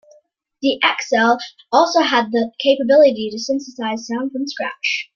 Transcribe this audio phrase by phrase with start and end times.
[0.63, 1.37] The Acxel
[1.71, 5.09] also had the capability to synthesise sounds from scratch.